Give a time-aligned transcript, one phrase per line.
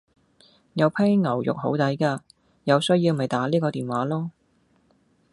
[0.73, 2.23] 有批牛肉好抵架，
[2.63, 4.29] 有需要咪打呢個電話囉